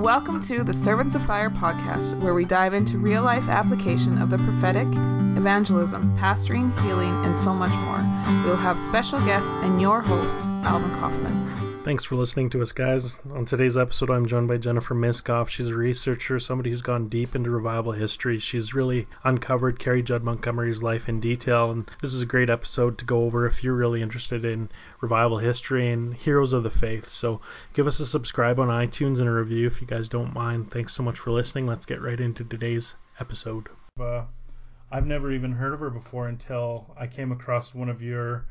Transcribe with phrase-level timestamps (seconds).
[0.00, 4.30] Welcome to the Servants of Fire podcast, where we dive into real life application of
[4.30, 4.86] the prophetic,
[5.40, 8.44] evangelism, pastoring, healing, and so much more.
[8.44, 11.80] We'll have special guests and your host, Alvin Kaufman.
[11.82, 13.18] Thanks for listening to us, guys.
[13.32, 15.48] On today's episode, I'm joined by Jennifer Miskov.
[15.48, 18.38] She's a researcher, somebody who's gone deep into revival history.
[18.38, 22.98] She's really uncovered Carrie Judd Montgomery's life in detail, and this is a great episode
[22.98, 24.68] to go over if you're really interested in
[25.00, 27.10] revival history and heroes of the faith.
[27.10, 27.40] So
[27.72, 30.70] give us a subscribe on iTunes and a review if you guys don't mind.
[30.70, 31.66] Thanks so much for listening.
[31.66, 33.70] Let's get right into today's episode.
[33.98, 34.24] Uh,
[34.92, 38.46] I've never even heard of her before until I came across one of your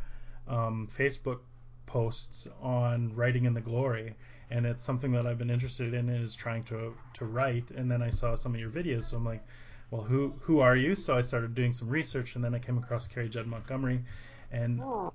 [0.47, 1.39] um, Facebook
[1.85, 4.15] posts on writing in the glory.
[4.51, 7.71] And it's something that I've been interested in is trying to to write.
[7.71, 9.43] And then I saw some of your videos so I'm like
[9.91, 10.95] well who who are you?
[10.95, 14.03] So I started doing some research and then I came across Carrie Judd Montgomery.
[14.51, 15.13] And oh.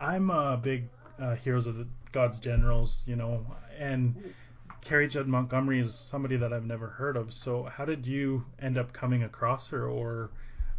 [0.00, 0.88] I'm a big
[1.20, 3.46] uh, Heroes of the God's Generals you know
[3.78, 4.34] and
[4.80, 7.32] Carrie Judd Montgomery is somebody that I've never heard of.
[7.32, 10.30] So how did you end up coming across her or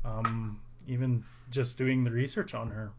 [0.06, 2.92] um, even just doing the research on her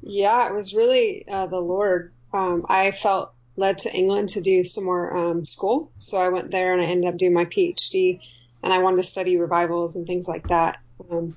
[0.00, 2.12] yeah, it was really uh, the Lord.
[2.32, 6.50] Um, I felt led to England to do some more um, school, so I went
[6.50, 8.20] there and I ended up doing my PhD,
[8.62, 10.78] and I wanted to study revivals and things like that,
[11.10, 11.36] um,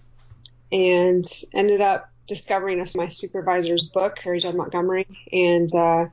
[0.71, 6.05] and ended up discovering this my supervisor's book, Carrie Judd Montgomery, and uh,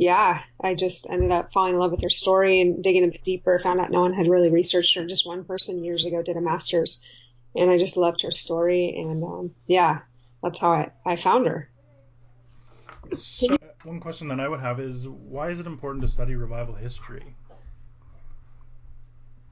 [0.00, 3.22] yeah, I just ended up falling in love with her story and digging a bit
[3.22, 3.58] deeper.
[3.58, 5.04] Found out no one had really researched her.
[5.04, 7.02] Just one person years ago did a master's,
[7.54, 8.96] and I just loved her story.
[8.96, 10.00] And um, yeah,
[10.42, 11.68] that's how I, I found her.
[13.12, 16.74] So, one question that I would have is why is it important to study revival
[16.74, 17.34] history?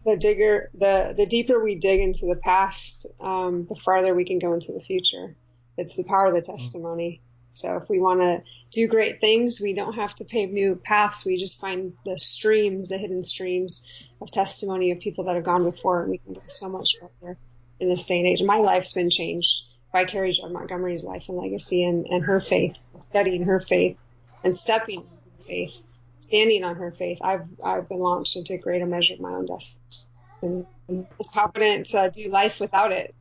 [0.07, 4.39] The digger, the the deeper we dig into the past, um, the farther we can
[4.39, 5.37] go into the future.
[5.77, 7.21] It's the power of the testimony.
[7.51, 11.25] So if we want to do great things, we don't have to pave new paths.
[11.25, 15.65] We just find the streams, the hidden streams of testimony of people that have gone
[15.65, 17.37] before, we can go so much further
[17.81, 18.43] in this day and age.
[18.43, 19.63] My life's been changed
[19.93, 23.97] by Carrie Judd Montgomery's life and legacy and, and her faith, studying her faith
[24.45, 25.83] and stepping in her faith,
[26.21, 27.19] standing on her faith.
[27.23, 32.11] I've, I've been launched into a greater measure of my own destiny and confident to
[32.13, 33.15] do life without it.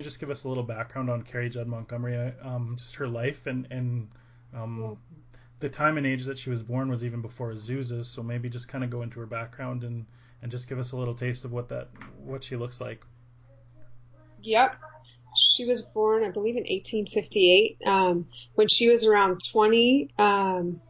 [0.00, 3.66] Just give us a little background on Carrie Judd Montgomery, um, just her life and,
[3.70, 4.08] and
[4.54, 4.96] um,
[5.60, 8.04] the time and age that she was born was even before Azusa.
[8.04, 10.06] So maybe just kind of go into her background and,
[10.42, 11.88] and just give us a little taste of what that
[12.24, 13.04] what she looks like.
[14.42, 14.76] Yep
[15.36, 17.78] she was born, I believe, in 1858.
[17.86, 20.80] Um, when she was around 20, um,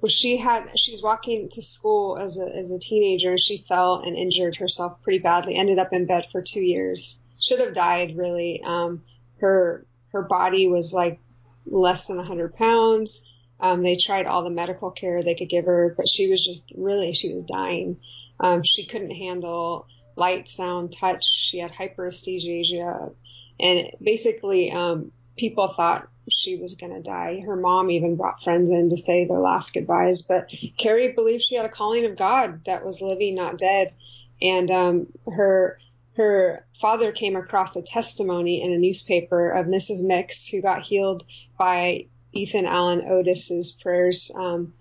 [0.00, 3.58] well, she had she was walking to school as a as a teenager and she
[3.58, 5.54] fell and injured herself pretty badly.
[5.54, 7.20] Ended up in bed for two years.
[7.40, 8.60] Should have died really.
[8.64, 9.04] Um,
[9.40, 11.20] her her body was like
[11.66, 13.28] less than 100 pounds.
[13.60, 16.70] Um, they tried all the medical care they could give her, but she was just
[16.76, 17.98] really she was dying.
[18.40, 19.86] Um, she couldn't handle
[20.16, 21.24] light, sound, touch.
[21.24, 23.14] She had hyperesthesia,
[23.60, 27.40] and basically, um, people thought she was going to die.
[27.44, 30.22] Her mom even brought friends in to say their last goodbyes.
[30.22, 33.94] But Carrie believed she had a calling of God that was living, not dead.
[34.40, 35.78] And um, her
[36.16, 40.06] her father came across a testimony in a newspaper of Mrs.
[40.06, 41.24] Mix who got healed
[41.58, 44.30] by Ethan Allen Otis's prayers.
[44.36, 44.74] Um,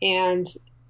[0.00, 0.46] and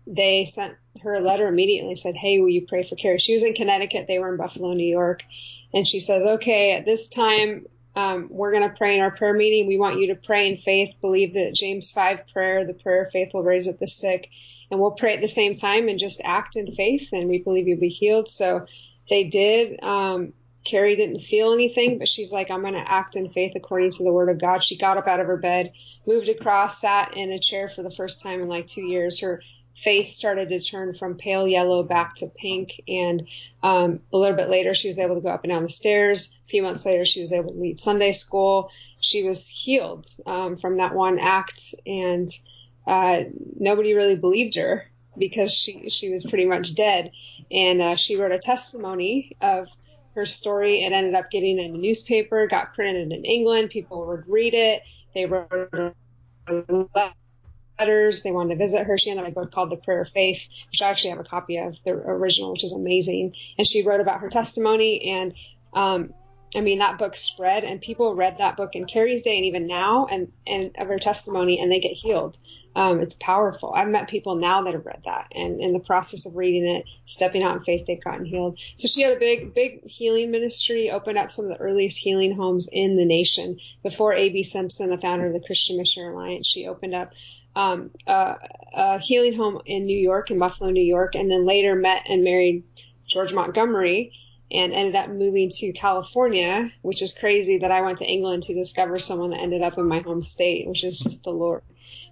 [0.07, 3.19] they sent her a letter immediately said, Hey, will you pray for Carrie?
[3.19, 4.07] She was in Connecticut.
[4.07, 5.23] They were in Buffalo, New York.
[5.73, 9.35] And she says, Okay, at this time, um, we're going to pray in our prayer
[9.35, 9.67] meeting.
[9.67, 13.13] We want you to pray in faith, believe that James 5 prayer, the prayer of
[13.13, 14.31] faith will raise up the sick.
[14.71, 17.69] And we'll pray at the same time and just act in faith, and we believe
[17.69, 18.27] you'll be healed.
[18.27, 18.67] So
[19.09, 19.83] they did.
[19.83, 20.33] Um,
[20.65, 24.05] Carrie didn't feel anything, but she's like, I'm going to act in faith according to
[24.05, 24.63] the word of God.
[24.63, 25.73] She got up out of her bed,
[26.07, 29.21] moved across, sat in a chair for the first time in like two years.
[29.21, 29.43] Her
[29.75, 32.81] face started to turn from pale yellow back to pink.
[32.87, 33.27] And
[33.63, 36.39] um, a little bit later, she was able to go up and down the stairs.
[36.47, 38.71] A few months later, she was able to lead Sunday school.
[39.01, 42.29] She was healed um, from that one act, and
[42.87, 43.23] uh,
[43.59, 47.13] nobody really believed her because she she was pretty much dead.
[47.51, 49.69] And uh, she wrote a testimony of
[50.15, 50.85] her story.
[50.85, 53.71] It ended up getting in a newspaper, got printed in England.
[53.71, 54.83] People would read it.
[55.15, 55.95] They wrote
[57.79, 58.23] letters.
[58.23, 58.99] They wanted to visit her.
[58.99, 61.25] She ended up a book called The Prayer of Faith, which I actually have a
[61.25, 63.35] copy of the original, which is amazing.
[63.59, 65.35] And she wrote about her testimony and
[65.73, 66.15] um,
[66.55, 69.67] I mean, that book spread and people read that book in Carrie's day and even
[69.67, 72.37] now and, and of her testimony and they get healed.
[72.75, 73.73] Um, it's powerful.
[73.75, 76.85] I've met people now that have read that and in the process of reading it,
[77.07, 78.59] stepping out in faith, they've gotten healed.
[78.77, 82.35] So she had a big, big healing ministry, opened up some of the earliest healing
[82.35, 83.59] homes in the nation.
[83.83, 84.43] Before A.B.
[84.43, 87.13] Simpson, the founder of the Christian Missionary Alliance, she opened up
[87.55, 88.37] um, a,
[88.73, 92.25] a healing home in New York, in Buffalo, New York, and then later met and
[92.25, 92.65] married
[93.07, 94.13] George Montgomery
[94.53, 98.55] and ended up moving to California, which is crazy that I went to England to
[98.55, 101.63] discover someone that ended up in my home state, which is just the Lord.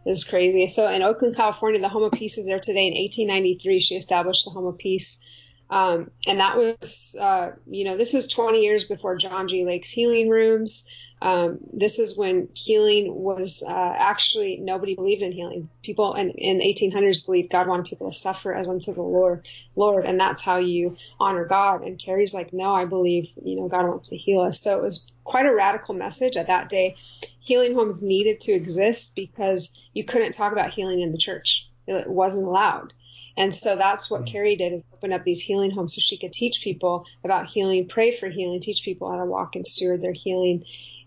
[0.07, 0.67] It's crazy.
[0.67, 2.87] So in Oakland, California, the Home of Peace is there today.
[2.87, 5.23] In 1893, she established the Home of Peace.
[5.69, 9.65] Um, and that was, uh, you know, this is 20 years before John G.
[9.65, 10.91] Lake's healing rooms.
[11.23, 15.69] Um, this is when healing was uh, actually nobody believed in healing.
[15.83, 19.47] People in, in 1800s believed God wanted people to suffer as unto the Lord,
[19.77, 21.83] Lord, and that's how you honor God.
[21.83, 24.63] And Carrie's like, no, I believe you know God wants to heal us.
[24.63, 26.97] So it was quite a radical message at that day.
[27.41, 32.09] Healing homes needed to exist because you couldn't talk about healing in the church; it
[32.09, 32.95] wasn't allowed.
[33.37, 34.33] And so that's what mm-hmm.
[34.33, 37.89] Carrie did is open up these healing homes so she could teach people about healing,
[37.89, 40.65] pray for healing, teach people how to walk and steward their healing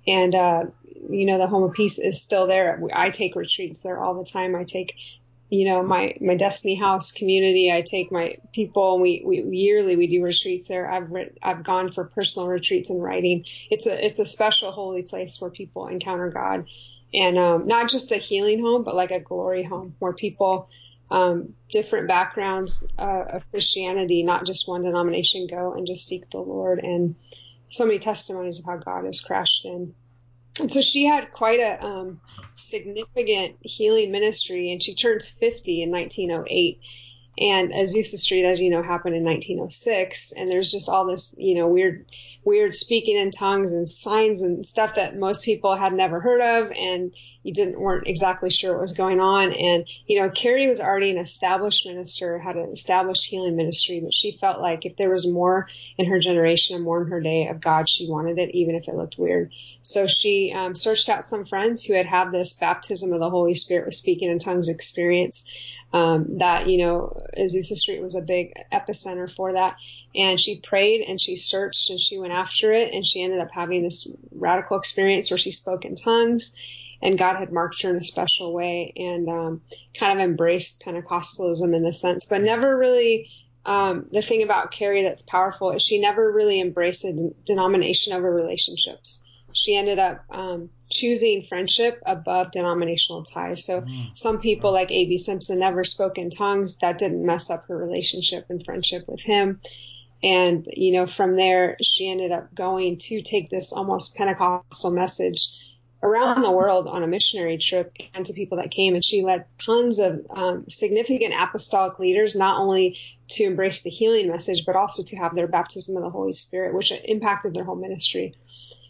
[0.08, 0.64] and, uh,
[1.10, 2.82] you know, the home of peace is still there.
[2.94, 4.56] I take retreats there all the time.
[4.56, 4.96] I take,
[5.50, 7.72] you know, my, my Destiny House community.
[7.72, 9.00] I take my people.
[9.00, 10.90] We, we yearly we do retreats there.
[10.90, 11.12] I've
[11.42, 13.46] I've gone for personal retreats and writing.
[13.70, 16.66] It's a it's a special holy place where people encounter God,
[17.14, 20.70] and um, not just a healing home, but like a glory home where people,
[21.12, 26.40] um, different backgrounds uh, of Christianity, not just one denomination, go and just seek the
[26.40, 27.16] Lord and
[27.74, 29.94] so many testimonies of how God has crashed in.
[30.60, 32.22] And so she had quite a um,
[32.54, 36.80] significant healing ministry, and she turns 50 in 1908.
[37.40, 41.56] And Azusa Street, as you know, happened in 1906, and there's just all this, you
[41.56, 42.06] know, weird
[42.46, 46.72] weird speaking in tongues and signs and stuff that most people had never heard of
[46.72, 49.54] and you didn't weren't exactly sure what was going on.
[49.54, 54.14] And you know Carrie was already an established minister had an established healing ministry but
[54.14, 55.68] she felt like if there was more
[55.98, 58.88] in her generation and more in her day of God she wanted it even if
[58.88, 59.52] it looked weird.
[59.82, 63.54] So she um, searched out some friends who had had this baptism of the Holy
[63.54, 65.44] Spirit with speaking in tongues experience
[65.94, 69.78] um, that you know Azusa Street was a big epicenter for that
[70.16, 73.52] and she prayed and she searched and she went after it and she ended up
[73.52, 76.56] having this radical experience where she spoke in tongues
[77.02, 79.62] and God had marked her in a special way and um,
[79.94, 83.30] kind of embraced Pentecostalism in the sense, but never really.
[83.66, 88.30] Um, the thing about Carrie that's powerful is she never really embraced a denomination over
[88.30, 89.23] relationships.
[89.54, 93.66] She ended up um, choosing friendship above denominational ties.
[93.66, 94.18] So mm.
[94.18, 95.18] some people like A.B.
[95.18, 96.78] Simpson never spoke in tongues.
[96.80, 99.60] That didn't mess up her relationship and friendship with him.
[100.24, 105.50] And, you know, from there, she ended up going to take this almost Pentecostal message
[106.02, 108.94] around the world on a missionary trip and to people that came.
[108.94, 113.00] And she led tons of um, significant apostolic leaders, not only
[113.30, 116.76] to embrace the healing message, but also to have their baptism of the Holy Spirit,
[116.76, 118.34] which impacted their whole ministry.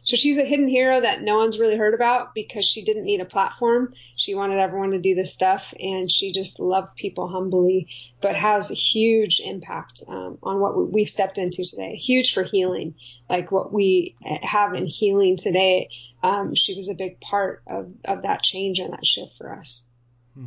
[0.03, 3.21] So she's a hidden hero that no one's really heard about because she didn't need
[3.21, 3.94] a platform.
[4.17, 7.88] She wanted everyone to do this stuff and she just loved people humbly,
[8.21, 11.95] but has a huge impact um, on what we've stepped into today.
[11.95, 12.95] Huge for healing,
[13.29, 15.89] like what we have in healing today.
[16.21, 19.85] Um, she was a big part of, of that change and that shift for us.
[20.33, 20.45] Hmm.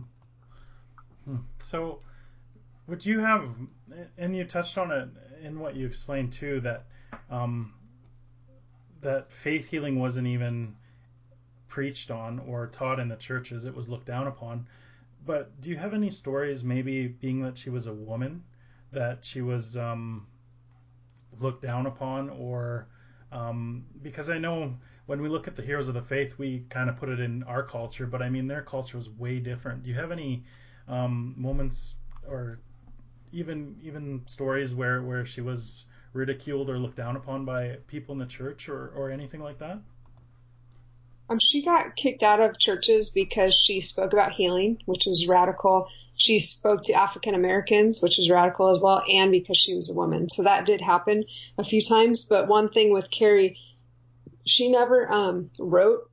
[1.25, 1.37] Hmm.
[1.59, 2.00] So,
[2.87, 3.49] would you have,
[4.19, 5.09] and you touched on it
[5.43, 6.85] in what you explained too, that
[7.31, 7.73] um,
[9.06, 10.75] that faith healing wasn't even
[11.69, 14.67] preached on or taught in the churches; it was looked down upon.
[15.25, 18.42] But do you have any stories, maybe being that she was a woman,
[18.90, 20.26] that she was um,
[21.38, 22.88] looked down upon, or
[23.31, 24.75] um, because I know
[25.07, 27.45] when we look at the heroes of the faith, we kind of put it in
[27.45, 29.85] our culture, but I mean their culture was way different.
[29.85, 30.42] Do you have any
[30.88, 31.95] um, moments
[32.28, 32.59] or
[33.31, 35.85] even even stories where where she was
[36.16, 39.78] ridiculed or looked down upon by people in the church or, or anything like that?
[41.28, 45.88] Um, she got kicked out of churches because she spoke about healing, which was radical.
[46.16, 49.94] She spoke to African Americans, which was radical as well, and because she was a
[49.94, 50.28] woman.
[50.28, 51.25] So that did happen
[51.58, 52.25] a few times.
[52.25, 53.58] But one thing with Carrie,
[54.44, 56.08] she never um, wrote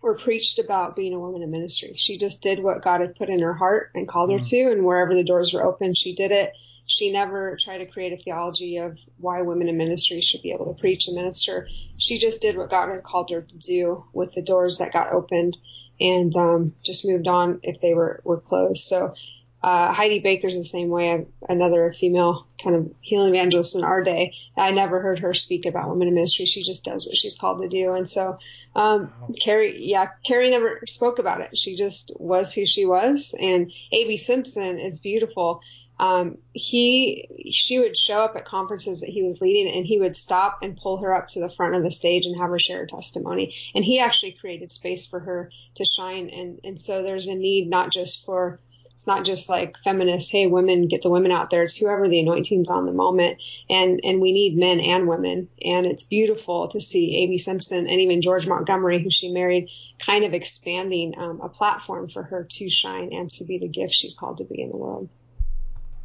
[0.00, 1.94] or preached about being a woman in ministry.
[1.96, 4.34] She just did what God had put in her heart and called mm.
[4.34, 6.52] her to, and wherever the doors were open, she did it
[6.86, 10.72] she never tried to create a theology of why women in ministry should be able
[10.72, 11.68] to preach and minister.
[11.98, 15.12] She just did what God had called her to do with the doors that got
[15.12, 15.56] opened
[16.00, 18.84] and um, just moved on if they were, were closed.
[18.84, 19.14] So
[19.62, 21.26] uh, Heidi Baker's the same way.
[21.48, 24.34] Another female kind of healing evangelist in our day.
[24.56, 26.46] I never heard her speak about women in ministry.
[26.46, 27.94] She just does what she's called to do.
[27.94, 28.38] And so,
[28.76, 29.30] um, wow.
[29.40, 31.58] Carrie, yeah, Carrie never spoke about it.
[31.58, 33.34] She just was who she was.
[33.40, 34.18] And A.B.
[34.18, 35.62] Simpson is beautiful.
[35.98, 40.14] Um, he, she would show up at conferences that he was leading and he would
[40.14, 42.80] stop and pull her up to the front of the stage and have her share
[42.80, 43.54] her testimony.
[43.74, 46.28] And he actually created space for her to shine.
[46.28, 48.60] And, and so there's a need not just for
[48.96, 51.60] it's not just like feminists, hey, women, get the women out there.
[51.60, 53.42] It's whoever the anointing's on the moment.
[53.68, 55.50] And, and we need men and women.
[55.62, 57.36] And it's beautiful to see A.B.
[57.36, 62.22] Simpson and even George Montgomery, who she married, kind of expanding um, a platform for
[62.22, 65.10] her to shine and to be the gift she's called to be in the world.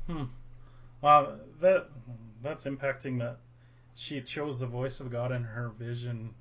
[0.08, 0.24] Hmm.
[1.02, 1.90] Wow, that
[2.42, 3.38] that's impacting that
[3.96, 6.34] she chose the voice of God in her vision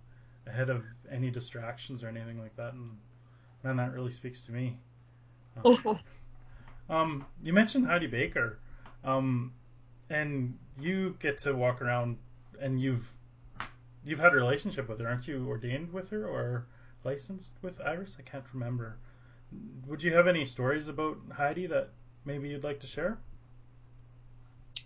[0.47, 2.75] ahead of any distractions or anything like that.
[2.75, 2.97] And
[3.62, 4.79] man, that really speaks to me.
[5.64, 5.99] Oh.
[6.90, 8.59] Um, you mentioned Heidi Baker,
[9.05, 9.52] um,
[10.11, 12.19] and you get to walk around,
[12.61, 13.09] and you've
[14.05, 15.47] you've had a relationship with her, aren't you?
[15.47, 16.67] Ordained with her or
[17.05, 18.17] licensed with Iris?
[18.19, 18.99] I can't remember.
[19.87, 21.90] Would you have any stories about Heidi that
[22.25, 23.19] maybe you'd like to share?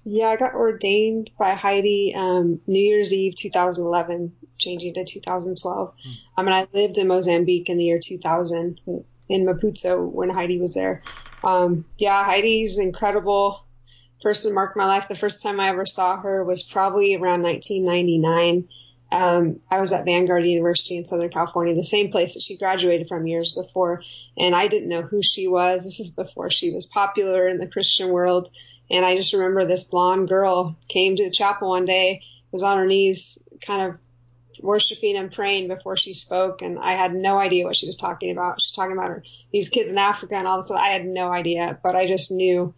[0.04, 5.94] Yeah, I got ordained by Heidi um, New Year's Eve 2011, changing to 2012.
[6.02, 6.11] Hmm.
[6.37, 8.80] I mean, I lived in Mozambique in the year 2000
[9.28, 11.02] in Maputo when Heidi was there.
[11.42, 13.64] Um, yeah, Heidi's incredible
[14.23, 15.08] person marked my life.
[15.08, 18.68] The first time I ever saw her was probably around 1999.
[19.12, 23.06] Um, I was at Vanguard University in Southern California, the same place that she graduated
[23.06, 24.02] from years before,
[24.37, 25.84] and I didn't know who she was.
[25.84, 28.50] This is before she was popular in the Christian world.
[28.91, 32.23] And I just remember this blonde girl came to the chapel one day,
[32.53, 33.99] was on her knees, kind of
[34.62, 38.31] worshiping and praying before she spoke, and I had no idea what she was talking
[38.31, 38.61] about.
[38.61, 40.71] She's talking about her these kids in Africa and all this.
[40.71, 42.75] I had no idea, but I just knew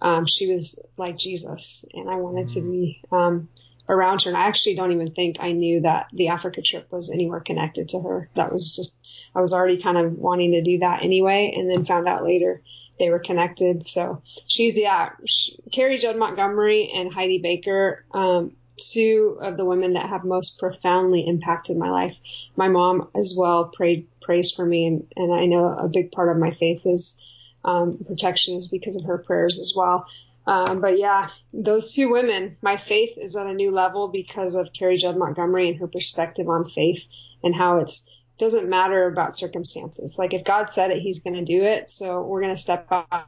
[0.00, 3.48] um, she was like Jesus, and I wanted to be um,
[3.88, 4.30] around her.
[4.30, 7.90] And I actually don't even think I knew that the Africa trip was anywhere connected
[7.90, 8.28] to her.
[8.34, 8.98] That was just
[9.34, 12.62] I was already kind of wanting to do that anyway, and then found out later
[13.02, 13.84] they were connected.
[13.84, 18.04] So she's yeah, she, Carrie Judd Montgomery and Heidi Baker.
[18.12, 22.16] Um, two of the women that have most profoundly impacted my life.
[22.54, 26.30] My mom as well prayed prays for me, and, and I know a big part
[26.30, 27.20] of my faith is
[27.64, 30.06] um, protection is because of her prayers as well.
[30.46, 34.72] Um, but yeah, those two women, my faith is at a new level because of
[34.72, 37.04] Carrie Judd Montgomery and her perspective on faith
[37.42, 40.18] and how it's doesn't matter about circumstances.
[40.18, 41.88] Like if God said it, He's going to do it.
[41.88, 43.26] So we're going to step out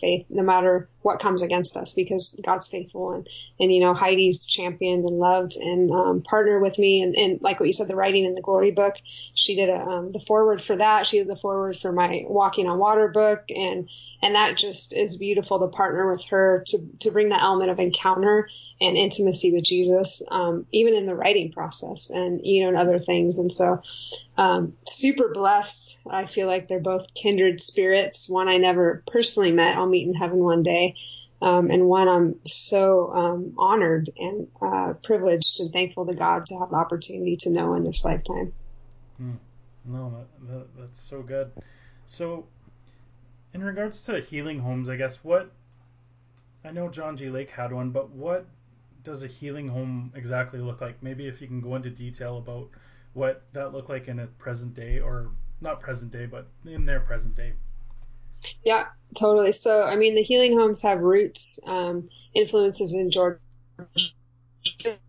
[0.00, 3.28] faith no matter what comes against us because God's faithful and
[3.60, 7.60] and you know Heidi's championed and loved and um, partnered with me and, and like
[7.60, 8.96] what you said the writing in the glory book
[9.34, 12.68] she did a, um, the forward for that she did the forward for my walking
[12.68, 13.88] on water book and
[14.20, 17.78] and that just is beautiful to partner with her to to bring the element of
[17.78, 18.48] encounter
[18.80, 22.98] and intimacy with Jesus, um, even in the writing process and, you know, and other
[22.98, 23.38] things.
[23.38, 23.82] And so,
[24.36, 25.98] um, super blessed.
[26.08, 28.28] I feel like they're both kindred spirits.
[28.28, 29.76] One I never personally met.
[29.76, 30.96] I'll meet in heaven one day.
[31.40, 36.58] Um, and one I'm so um, honored and uh, privileged and thankful to God to
[36.58, 38.52] have the opportunity to know in this lifetime.
[39.20, 39.36] Mm.
[39.84, 41.52] No, that, that, that's so good.
[42.06, 42.46] So,
[43.52, 45.50] in regards to healing homes, I guess what
[46.64, 47.28] I know John G.
[47.28, 48.46] Lake had one, but what
[49.04, 51.02] does a healing home exactly look like?
[51.02, 52.70] Maybe if you can go into detail about
[53.12, 55.30] what that looked like in a present day, or
[55.60, 57.52] not present day, but in their present day.
[58.64, 59.52] Yeah, totally.
[59.52, 63.38] So, I mean, the healing homes have roots, um, influences in George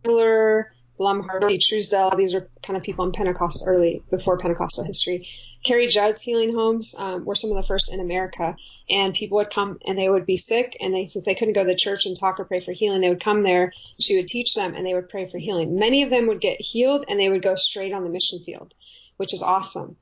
[0.04, 2.16] Mueller, Blum Hardy, Trudel.
[2.18, 5.28] These are kind of people in Pentecost early, before Pentecostal history.
[5.64, 8.56] Carrie Judd's healing homes um, were some of the first in America
[8.89, 11.63] and people would come and they would be sick and they since they couldn't go
[11.63, 13.74] to the church and talk or pray for healing they would come there.
[14.00, 15.80] She would teach them and they would pray for healing.
[15.80, 18.74] Many of them would get healed and they would go straight on the mission field
[19.18, 19.96] which is awesome.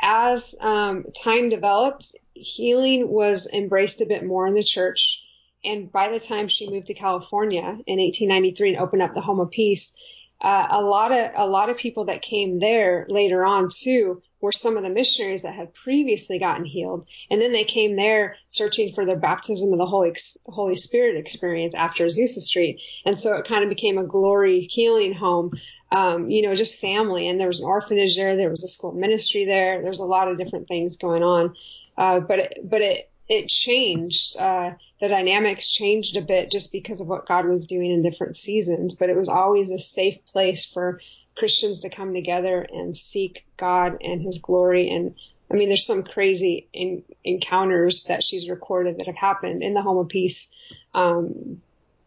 [0.00, 5.22] As um, time developed healing was embraced a bit more in the church
[5.64, 9.38] and by the time she moved to california in 1893 and opened up the home
[9.38, 9.96] of peace
[10.40, 14.52] uh, a lot of a lot of people that came there later on too were
[14.52, 17.06] some of the missionaries that had previously gotten healed.
[17.30, 21.74] And then they came there searching for their baptism of the Holy, Holy Spirit experience
[21.74, 22.82] after Azusa Street.
[23.06, 25.52] And so it kind of became a glory healing home,
[25.92, 27.28] um, you know, just family.
[27.28, 28.36] And there was an orphanage there.
[28.36, 29.80] There was a school ministry there.
[29.80, 31.54] There's a lot of different things going on.
[31.96, 34.36] Uh, but, it, but it, it changed.
[34.36, 38.34] Uh, the dynamics changed a bit just because of what God was doing in different
[38.34, 41.00] seasons, but it was always a safe place for
[41.36, 45.14] Christians to come together and seek God and His glory and
[45.52, 49.82] I mean, there's some crazy in, encounters that she's recorded that have happened in the
[49.82, 50.50] Home of Peace
[50.94, 51.60] um,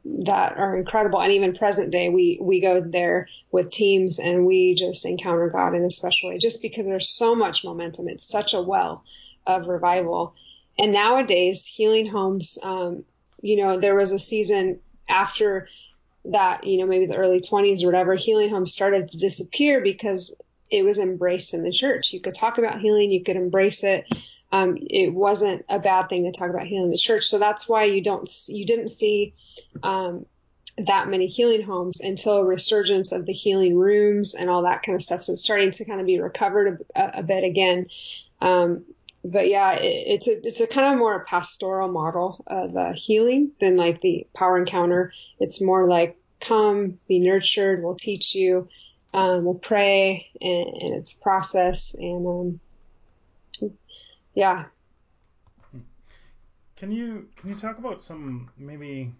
[0.04, 1.22] that are incredible.
[1.22, 5.76] And even present day, we we go there with teams and we just encounter God
[5.76, 8.08] in a special way, just because there's so much momentum.
[8.08, 9.04] It's such a well
[9.46, 10.34] of revival.
[10.80, 13.06] And nowadays, healing homes, um,
[13.42, 15.68] you know, there was a season after
[16.32, 20.36] that, you know, maybe the early 20s or whatever, healing homes started to disappear because
[20.70, 22.14] it was embraced in the church.
[22.14, 24.06] You could talk about healing, you could embrace it.
[24.52, 27.26] Um, it wasn't a bad thing to talk about healing in the church.
[27.26, 29.34] So that's why you don't, you didn't see,
[29.84, 30.26] um,
[30.78, 34.96] that many healing homes until a resurgence of the healing rooms and all that kind
[34.96, 35.22] of stuff.
[35.22, 37.88] So it's starting to kind of be recovered a, a bit again.
[38.42, 38.84] Um,
[39.26, 43.52] but yeah, it, it's a it's a kind of more pastoral model of uh, healing
[43.60, 45.14] than like the power encounter.
[45.40, 48.70] It's more like come, be nurtured, we'll teach you,
[49.14, 51.96] um, we'll pray, and, and, it's a process.
[51.96, 52.60] And
[53.62, 53.72] um,
[54.34, 54.66] yeah.
[56.76, 59.12] Can you can you talk about some maybe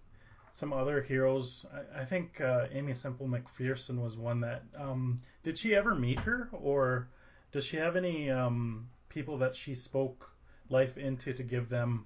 [0.52, 1.66] some other heroes?
[1.74, 4.64] I, I think uh, Aimee Semple McPherson was one that.
[4.78, 7.08] Um, did she ever meet her, or
[7.52, 8.30] does she have any?
[8.30, 10.30] Um, people that she spoke
[10.70, 12.06] life into to give them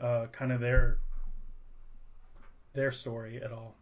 [0.00, 0.98] uh, kind of their
[2.72, 3.76] their story at all?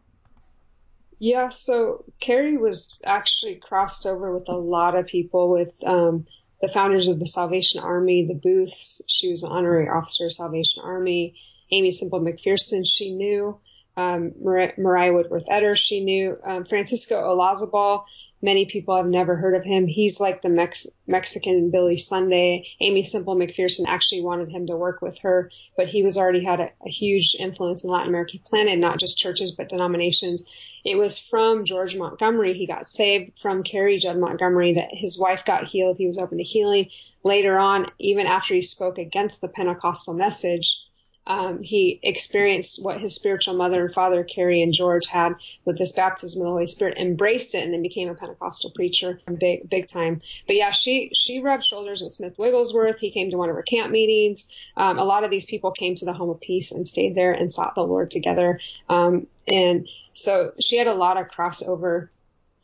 [1.18, 6.26] Yeah, so Carrie was actually crossed over with a lot of people, with um,
[6.60, 9.00] the founders of the Salvation Army, the Booths.
[9.08, 11.36] She was an honorary officer of Salvation Army.
[11.72, 13.58] Aimee Semple McPherson, she knew.
[13.96, 16.36] Um, Mar- Mariah Woodworth Etter, she knew.
[16.44, 18.04] Um, Francisco Olazabal,
[18.46, 19.88] Many people have never heard of him.
[19.88, 22.64] He's like the Mex- Mexican Billy Sunday.
[22.80, 26.60] Aimee Semple McPherson actually wanted him to work with her, but he was already had
[26.60, 28.34] a, a huge influence in Latin America.
[28.34, 30.48] He planted not just churches, but denominations.
[30.84, 32.54] It was from George Montgomery.
[32.54, 35.96] He got saved from Carrie Judd Montgomery that his wife got healed.
[35.98, 36.90] He was open to healing.
[37.24, 40.84] Later on, even after he spoke against the Pentecostal message,
[41.26, 45.92] um, he experienced what his spiritual mother and father, Carrie and George, had with this
[45.92, 49.86] baptism of the Holy Spirit, embraced it, and then became a Pentecostal preacher, big, big
[49.88, 50.22] time.
[50.46, 53.00] But yeah, she she rubbed shoulders with Smith Wigglesworth.
[53.00, 54.48] He came to one of her camp meetings.
[54.76, 57.32] Um, a lot of these people came to the Home of Peace and stayed there
[57.32, 58.60] and sought the Lord together.
[58.88, 62.08] Um, and so she had a lot of crossover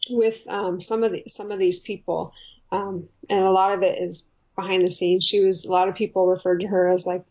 [0.08, 2.32] with um, some of the some of these people,
[2.70, 5.24] um, and a lot of it is behind the scenes.
[5.24, 7.24] She was a lot of people referred to her as like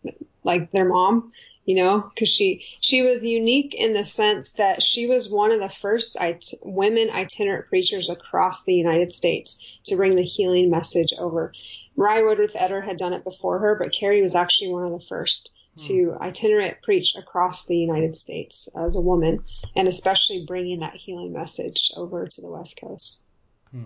[0.44, 1.32] like their mom,
[1.66, 5.60] you know, because she she was unique in the sense that she was one of
[5.60, 11.10] the first it- women itinerant preachers across the United States to bring the healing message
[11.18, 11.54] over.
[11.96, 15.06] Mariah Woodworth Etter had done it before her, but Carrie was actually one of the
[15.06, 16.24] first to hmm.
[16.24, 19.44] itinerant preach across the United States as a woman,
[19.76, 23.22] and especially bringing that healing message over to the West Coast.
[23.72, 23.84] Hmm.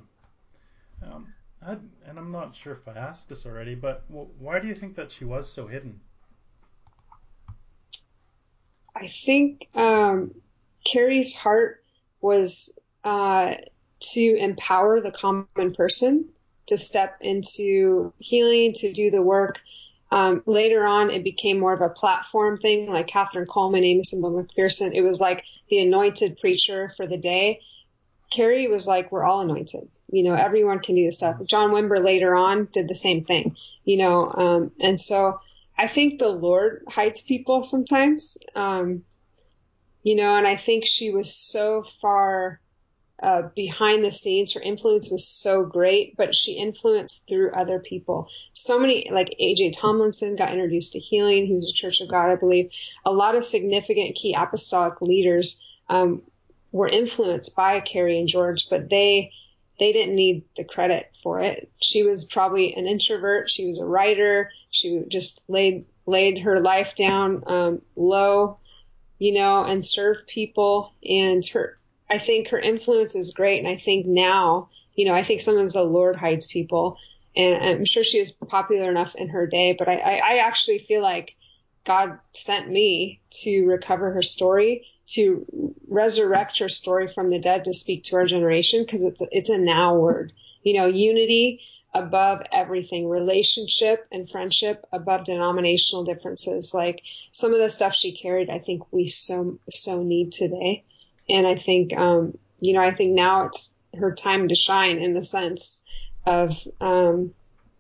[1.04, 1.34] Um,
[1.66, 4.96] I, and I'm not sure if I asked this already, but why do you think
[4.96, 6.00] that she was so hidden?
[8.96, 10.36] I think um,
[10.86, 11.84] Carrie's heart
[12.22, 13.56] was uh,
[14.00, 16.30] to empower the common person
[16.68, 19.60] to step into healing, to do the work.
[20.12, 24.32] Um, later on, it became more of a platform thing, like Kathryn Kuhlman, Aimee Semple
[24.32, 24.92] McPherson.
[24.94, 27.62] It was like the anointed preacher for the day.
[28.32, 29.90] Carrie was like, we're all anointed.
[30.10, 31.38] You know, everyone can do this stuff.
[31.46, 35.40] John Wimber later on did the same thing, you know, um, and so
[35.78, 38.38] I think the Lord hides people sometimes.
[38.56, 39.04] Um,
[40.04, 42.62] you know, and I think she was so far
[43.22, 44.54] uh, behind the scenes.
[44.54, 48.28] Her influence was so great, but she influenced through other people.
[48.54, 51.48] So many, like AJ Tomlinson got introduced to healing.
[51.48, 52.72] He was a Church of God, I believe.
[53.06, 56.22] A lot of significant key apostolic leaders um,
[56.72, 59.32] were influenced by Carrie and George, but they
[59.80, 61.70] they didn't need the credit for it.
[61.82, 63.50] She was probably an introvert.
[63.50, 64.52] She was a writer.
[64.72, 68.60] She just laid laid her life down um, low,
[69.18, 70.94] you know, and served people.
[71.04, 73.60] And her, I think her influence is great.
[73.60, 76.98] And I think now, you know, I think sometimes the Lord hides people.
[77.36, 80.80] And I'm sure she was popular enough in her day, but I, I, I actually
[80.80, 81.36] feel like
[81.86, 87.74] God sent me to recover her story to resurrect her story from the dead to
[87.74, 90.34] speak to our generation because it's a, it's a now word.
[90.64, 91.62] You know, unity
[91.94, 96.74] above everything, relationship and friendship above denominational differences.
[96.74, 100.84] Like some of the stuff she carried, I think we so so need today.
[101.30, 105.14] And I think, um, you know, I think now it's her time to shine in
[105.14, 105.84] the sense
[106.26, 107.34] of um,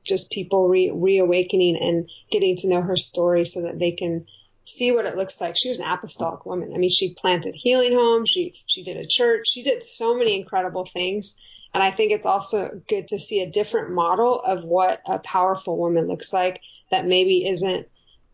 [0.03, 4.27] just people re- reawakening and getting to know her story so that they can
[4.65, 5.55] see what it looks like.
[5.55, 6.73] She was an apostolic woman.
[6.73, 8.29] I mean, she planted healing homes.
[8.29, 9.47] She, she did a church.
[9.49, 11.41] She did so many incredible things.
[11.73, 15.77] And I think it's also good to see a different model of what a powerful
[15.77, 17.87] woman looks like that maybe isn't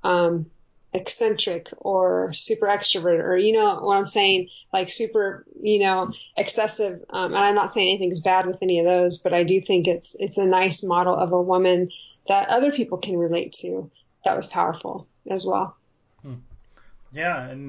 [0.04, 0.46] um,
[0.94, 7.04] eccentric or super extrovert or you know what I'm saying, like super, you know, excessive.
[7.10, 9.88] Um, and I'm not saying anything's bad with any of those, but I do think
[9.88, 11.89] it's it's a nice model of a woman
[12.28, 13.89] that other people can relate to.
[14.24, 15.76] That was powerful as well.
[17.12, 17.67] Yeah, and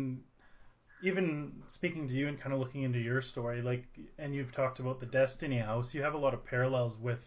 [1.02, 3.84] even speaking to you and kind of looking into your story, like,
[4.18, 7.26] and you've talked about the Destiny House, you have a lot of parallels with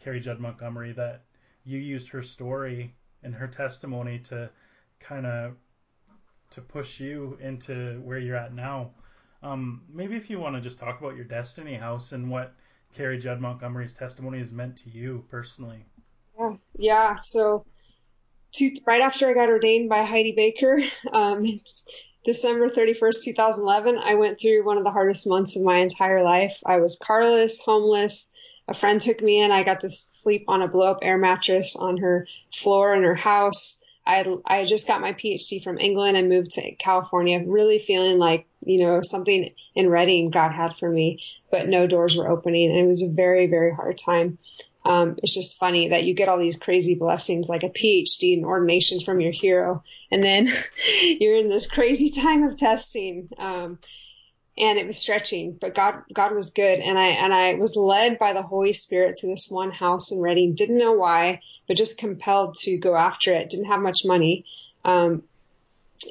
[0.00, 1.24] Carrie Judd Montgomery that
[1.64, 4.50] you used her story and her testimony to
[5.00, 5.54] kind of
[6.50, 8.90] to push you into where you're at now.
[9.42, 12.54] Um, maybe if you want to just talk about your Destiny House and what
[12.94, 15.84] Carrie Judd Montgomery's testimony has meant to you personally.
[16.38, 17.14] Yeah, yeah.
[17.16, 17.64] So,
[18.56, 20.80] two, right after I got ordained by Heidi Baker,
[21.12, 21.44] um,
[22.24, 26.60] December 31st, 2011, I went through one of the hardest months of my entire life.
[26.64, 28.32] I was carless, homeless.
[28.68, 29.52] A friend took me in.
[29.52, 33.14] I got to sleep on a blow up air mattress on her floor in her
[33.14, 33.82] house.
[34.04, 38.46] I I just got my PhD from England and moved to California, really feeling like
[38.64, 42.78] you know something in Redding God had for me, but no doors were opening, and
[42.78, 44.38] it was a very very hard time.
[44.86, 48.44] Um, it's just funny that you get all these crazy blessings like a PhD and
[48.44, 50.46] ordination from your hero, and then
[51.02, 53.28] you're in this crazy time of testing.
[53.38, 53.78] Um,
[54.58, 56.78] and it was stretching, but God, God was good.
[56.78, 60.20] And I, and I was led by the Holy Spirit to this one house in
[60.20, 60.54] Redding.
[60.54, 63.50] Didn't know why, but just compelled to go after it.
[63.50, 64.46] Didn't have much money.
[64.82, 65.24] Um,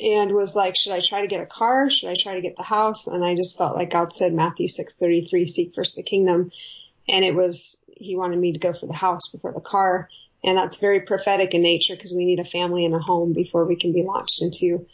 [0.03, 1.89] and was like, should I try to get a car?
[1.89, 3.07] Should I try to get the house?
[3.07, 6.51] And I just felt like God said, Matthew 633, seek first the kingdom.
[7.07, 10.09] And it was, he wanted me to go for the house before the car.
[10.43, 13.65] And that's very prophetic in nature because we need a family and a home before
[13.65, 14.85] we can be launched into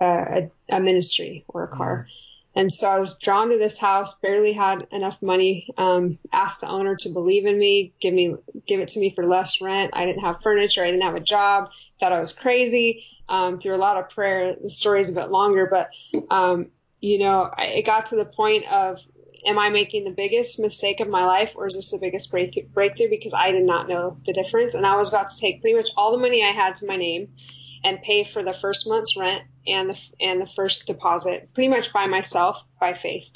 [0.00, 2.08] a, a, a ministry or a car.
[2.54, 6.68] And so I was drawn to this house, barely had enough money, um, asked the
[6.68, 8.34] owner to believe in me, give me,
[8.66, 9.92] give it to me for less rent.
[9.94, 10.82] I didn't have furniture.
[10.82, 11.70] I didn't have a job.
[12.00, 13.04] Thought I was crazy.
[13.28, 15.90] Um, through a lot of prayer, the story's a bit longer, but,
[16.30, 16.66] um,
[17.00, 19.00] you know, I, it got to the point of,
[19.48, 22.68] am I making the biggest mistake of my life or is this the biggest breakthrough,
[22.68, 23.08] breakthrough?
[23.08, 24.74] Because I did not know the difference.
[24.74, 26.96] And I was about to take pretty much all the money I had to my
[26.96, 27.32] name
[27.82, 31.92] and pay for the first month's rent and the and the first deposit pretty much
[31.92, 33.30] by myself by faith.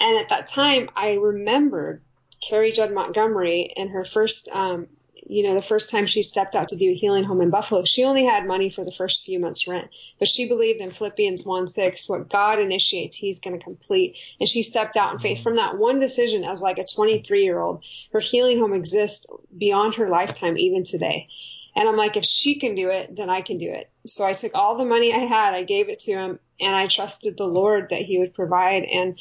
[0.00, 2.02] And at that time, I remembered
[2.40, 4.88] Carrie Judd Montgomery and her first, um,
[5.28, 7.84] you know, the first time she stepped out to do a healing home in Buffalo.
[7.84, 9.88] She only had money for the first few months' rent,
[10.18, 14.16] but she believed in Philippians 1 6, what God initiates, He's going to complete.
[14.40, 15.42] And she stepped out in faith mm-hmm.
[15.42, 17.84] from that one decision as like a 23 year old.
[18.12, 21.28] Her healing home exists beyond her lifetime, even today.
[21.76, 23.88] And I'm like, if she can do it, then I can do it.
[24.04, 26.88] So I took all the money I had, I gave it to him, and I
[26.88, 28.84] trusted the Lord that he would provide.
[28.84, 29.18] And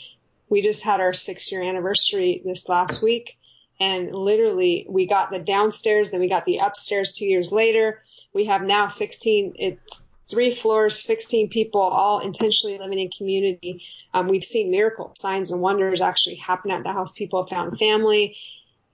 [0.49, 3.37] we just had our six year anniversary this last week.
[3.79, 8.01] And literally, we got the downstairs, then we got the upstairs two years later.
[8.33, 13.83] We have now 16, it's three floors, 16 people, all intentionally living in community.
[14.13, 17.11] Um, we've seen miracles, signs, and wonders actually happen at the house.
[17.11, 18.35] People have found family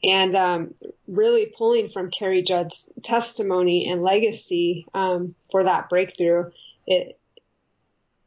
[0.03, 0.73] and um,
[1.07, 6.51] really pulling from Carrie Judd's testimony and legacy um, for that breakthrough,
[6.85, 7.17] it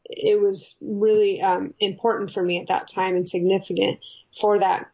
[0.08, 3.98] it was really um, important for me at that time and significant
[4.40, 4.88] for that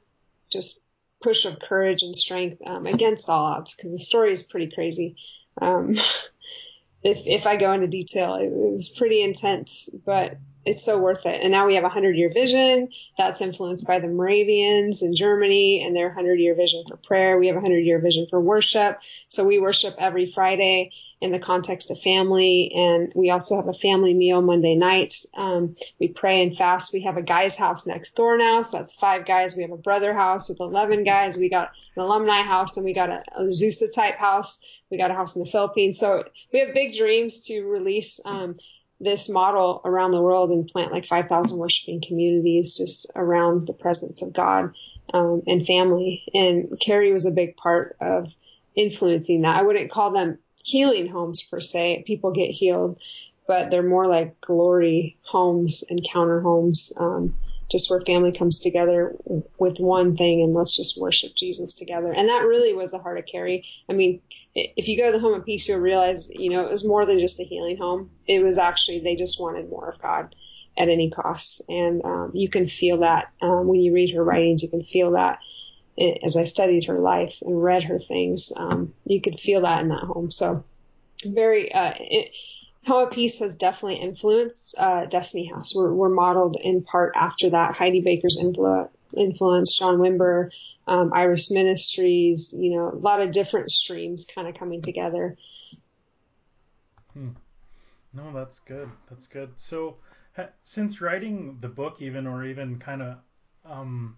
[0.50, 0.82] just
[1.22, 5.16] push of courage and strength um, against all odds because the story is pretty crazy.
[5.60, 5.94] Um,
[7.02, 11.40] if if I go into detail, it was pretty intense, but it's so worth it.
[11.40, 15.84] And now we have a hundred year vision that's influenced by the Moravians in Germany
[15.84, 17.38] and their hundred year vision for prayer.
[17.38, 19.00] We have a hundred year vision for worship.
[19.26, 22.72] So we worship every Friday in the context of family.
[22.74, 25.28] And we also have a family meal Monday nights.
[25.34, 26.92] Um, we pray and fast.
[26.92, 28.62] We have a guy's house next door now.
[28.62, 29.56] So that's five guys.
[29.56, 31.38] We have a brother house with 11 guys.
[31.38, 34.64] We got an alumni house and we got a, a type house.
[34.90, 35.96] We got a house in the Philippines.
[36.00, 38.56] So we have big dreams to release, um,
[38.98, 44.22] this model around the world and plant like 5,000 worshiping communities just around the presence
[44.22, 44.74] of God
[45.12, 46.24] um, and family.
[46.34, 48.32] And Carrie was a big part of
[48.76, 49.56] influencing that.
[49.56, 52.04] I wouldn't call them healing homes per se.
[52.06, 52.98] People get healed,
[53.46, 57.34] but they're more like glory homes, encounter homes, um,
[57.70, 59.14] just where family comes together
[59.58, 62.12] with one thing and let's just worship Jesus together.
[62.12, 63.64] And that really was the heart of Carrie.
[63.88, 64.20] I mean,
[64.54, 67.06] if you go to the home of peace, you'll realize, you know, it was more
[67.06, 68.10] than just a healing home.
[68.26, 70.34] It was actually, they just wanted more of God
[70.76, 71.62] at any cost.
[71.68, 75.12] And um, you can feel that um, when you read her writings, you can feel
[75.12, 75.38] that
[75.98, 79.88] as I studied her life and read her things, um, you could feel that in
[79.88, 80.30] that home.
[80.30, 80.64] So
[81.24, 82.32] very, uh, it,
[82.86, 85.74] Home Peace has definitely influenced uh, Destiny House.
[85.74, 87.74] We're, we're modeled in part after that.
[87.74, 90.50] Heidi Baker's influ- influence, John Wimber,
[90.88, 95.36] um, Iris Ministries, you know, a lot of different streams kind of coming together.
[97.12, 97.30] Hmm.
[98.12, 98.90] No, that's good.
[99.08, 99.52] That's good.
[99.56, 99.98] So,
[100.34, 103.18] ha- since writing the book, even or even kind of,
[103.64, 104.16] um,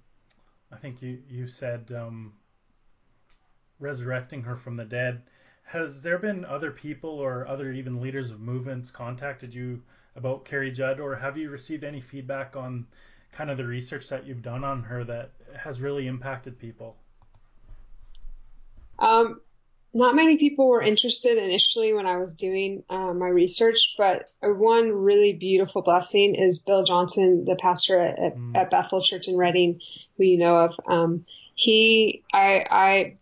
[0.74, 2.32] I think you you said um,
[3.78, 5.22] resurrecting her from the dead.
[5.62, 9.82] Has there been other people or other even leaders of movements contacted you
[10.16, 12.87] about Carrie Judd, or have you received any feedback on
[13.32, 16.96] kind of the research that you've done on her that has really impacted people?
[18.98, 19.40] Um,
[19.94, 24.90] not many people were interested initially when I was doing uh, my research, but one
[24.90, 28.57] really beautiful blessing is Bill Johnson, the pastor at, at, mm.
[28.57, 29.80] at Bethel Church in Redding,
[30.16, 30.80] who you know of.
[30.87, 33.16] Um, he, I, I,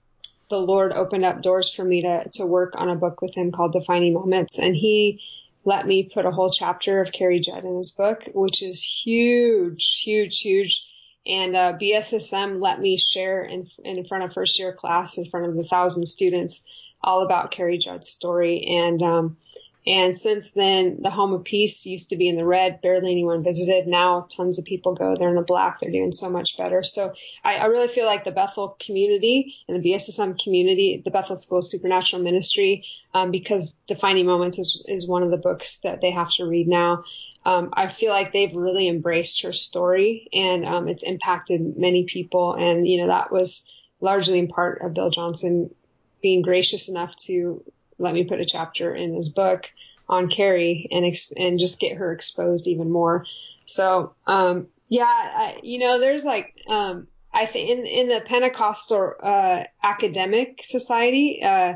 [0.48, 3.52] the Lord opened up doors for me to to work on a book with him
[3.52, 5.20] called Defining Moments, and he
[5.64, 10.02] let me put a whole chapter of Carrie Judd in his book, which is huge,
[10.02, 10.86] huge, huge
[11.26, 15.46] and uh, BSSM let me share in, in front of first year class, in front
[15.46, 16.66] of the thousand students,
[17.02, 18.64] all about Carrie Judd's story.
[18.66, 19.36] And um,
[19.84, 23.42] and since then, the Home of Peace used to be in the red, barely anyone
[23.42, 23.88] visited.
[23.88, 25.16] Now, tons of people go.
[25.16, 25.80] They're in the black.
[25.80, 26.84] They're doing so much better.
[26.84, 31.36] So I, I really feel like the Bethel community and the BSSM community, the Bethel
[31.36, 36.12] School Supernatural Ministry, um, because Defining Moments is, is one of the books that they
[36.12, 37.02] have to read now
[37.44, 42.54] um, I feel like they've really embraced her story and um, it's impacted many people.
[42.54, 43.66] And, you know, that was
[44.00, 45.74] largely in part of Bill Johnson
[46.22, 47.64] being gracious enough to
[47.98, 49.68] let me put a chapter in his book
[50.08, 53.26] on Carrie and, ex- and just get her exposed even more.
[53.64, 59.14] So, um, yeah, I, you know, there's like, um, I think in, in the Pentecostal,
[59.22, 61.74] uh, academic society, uh,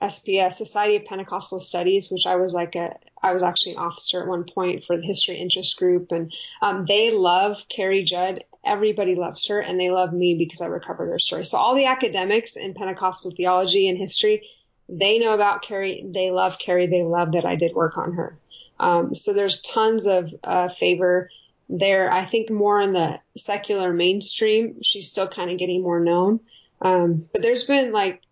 [0.00, 4.22] SPS, Society of Pentecostal Studies, which I was like a, I was actually an officer
[4.22, 6.32] at one point for the history interest group, and
[6.62, 8.40] um, they love Carrie Judd.
[8.64, 11.44] Everybody loves her, and they love me because I recovered her story.
[11.44, 14.48] So all the academics in Pentecostal theology and history,
[14.88, 16.04] they know about Carrie.
[16.06, 16.86] They love Carrie.
[16.86, 18.38] They love that I did work on her.
[18.78, 21.30] Um, so there's tons of uh, favor
[21.68, 22.10] there.
[22.10, 26.40] I think more in the secular mainstream, she's still kind of getting more known.
[26.80, 28.22] Um, but there's been like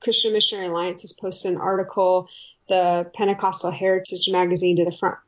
[0.00, 2.28] Christian Missionary Alliance has posted an article.
[2.68, 5.18] The Pentecostal Heritage magazine did a front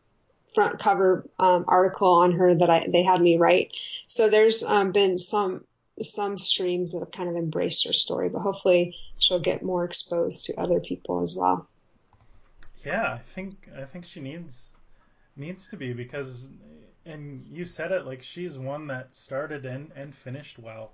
[0.54, 3.72] front cover um, article on her that I they had me write.
[4.06, 5.64] So there's um, been some
[6.00, 10.46] some streams that have kind of embraced her story, but hopefully she'll get more exposed
[10.46, 11.68] to other people as well.
[12.84, 14.72] Yeah, I think I think she needs
[15.36, 16.48] needs to be because
[17.04, 20.92] and you said it like she's one that started and and finished well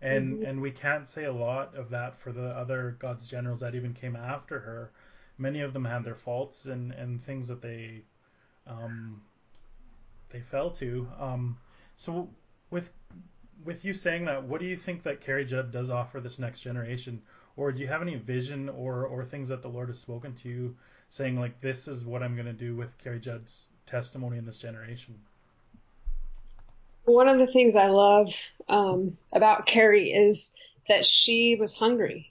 [0.00, 0.44] and mm-hmm.
[0.44, 3.94] and we can't say a lot of that for the other God's generals that even
[3.94, 4.92] came after her.
[5.38, 8.02] Many of them had their faults and and things that they
[8.66, 9.22] um,
[10.30, 11.08] they fell to.
[11.18, 11.58] Um,
[11.96, 12.28] so
[12.70, 12.90] with
[13.64, 16.60] with you saying that, what do you think that Carrie Judd does offer this next
[16.60, 17.22] generation,
[17.56, 20.48] or do you have any vision or or things that the Lord has spoken to
[20.48, 20.76] you,
[21.08, 24.58] saying like this is what I'm going to do with Carrie Judd's testimony in this
[24.58, 25.18] generation?
[27.06, 28.34] One of the things I love
[28.68, 30.54] um, about Carrie is
[30.88, 32.28] that she was hungry.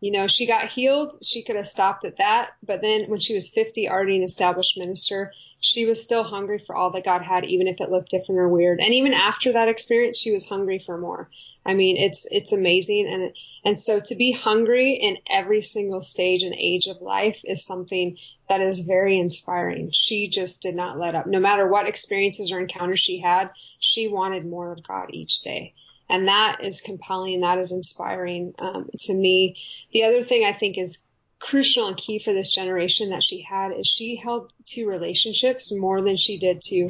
[0.00, 1.16] You know, she got healed.
[1.22, 2.52] She could have stopped at that.
[2.62, 6.74] But then when she was 50, already an established minister, she was still hungry for
[6.74, 8.80] all that God had, even if it looked different or weird.
[8.80, 11.28] And even after that experience, she was hungry for more.
[11.64, 13.08] I mean, it's, it's amazing.
[13.12, 13.32] And,
[13.64, 18.16] and so to be hungry in every single stage and age of life is something
[18.48, 19.90] that is very inspiring.
[19.92, 21.26] She just did not let up.
[21.26, 25.74] No matter what experiences or encounters she had, she wanted more of God each day.
[26.08, 27.42] And that is compelling.
[27.42, 29.56] That is inspiring um, to me.
[29.92, 31.06] The other thing I think is
[31.38, 36.02] crucial and key for this generation that she had is she held to relationships more
[36.02, 36.88] than she did to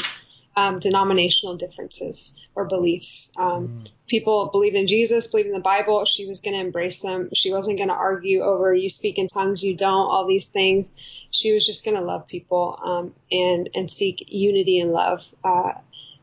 [0.56, 3.32] um, denominational differences or beliefs.
[3.36, 3.90] Um, mm.
[4.06, 6.04] People believe in Jesus, believe in the Bible.
[6.04, 7.30] She was going to embrace them.
[7.32, 10.98] She wasn't going to argue over you speak in tongues, you don't, all these things.
[11.30, 15.72] She was just going to love people um, and and seek unity and love uh,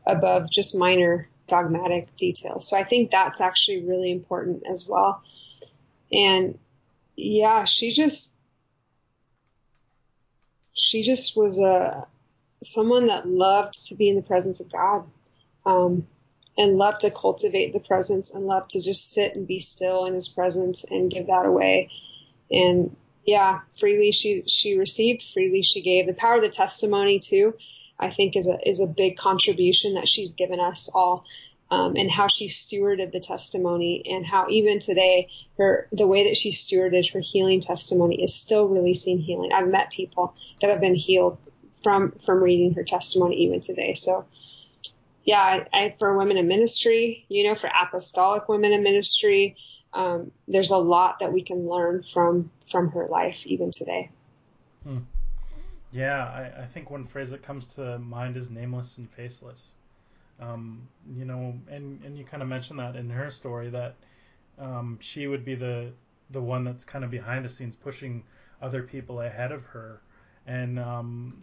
[0.06, 2.68] above just minor dogmatic details.
[2.68, 5.22] So I think that's actually really important as well.
[6.12, 6.58] And
[7.16, 8.34] yeah, she just
[10.74, 12.06] she just was a
[12.62, 15.06] someone that loved to be in the presence of God,
[15.64, 16.06] um,
[16.56, 20.14] and loved to cultivate the presence and loved to just sit and be still in
[20.14, 21.90] His presence and give that away.
[22.50, 26.06] And yeah, freely she she received, freely she gave.
[26.06, 27.54] The power of the testimony too,
[27.98, 31.24] I think, is a is a big contribution that she's given us all.
[31.70, 36.36] Um, and how she stewarded the testimony and how even today her the way that
[36.38, 39.52] she stewarded her healing testimony is still releasing healing.
[39.52, 41.36] I've met people that have been healed
[41.82, 43.94] from from reading her testimony even today.
[43.94, 44.26] So
[45.24, 49.56] yeah, I, I, for women in ministry, you know, for apostolic women in ministry,
[49.92, 54.10] um, there's a lot that we can learn from from her life even today.
[54.84, 54.98] Hmm.
[55.90, 59.72] Yeah, I, I, think one phrase that comes to mind is nameless and faceless.
[60.38, 60.86] Um,
[61.16, 63.96] you know, and, and you kind of mentioned that in her story that
[64.58, 65.92] um, she would be the
[66.30, 68.22] the one that's kind of behind the scenes pushing
[68.60, 70.00] other people ahead of her.
[70.46, 71.38] And um,